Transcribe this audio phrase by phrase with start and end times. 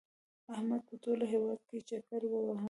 [0.53, 2.59] احمد په ټول هېواد کې چکر ووهه.